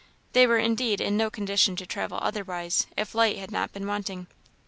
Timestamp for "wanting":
3.85-4.25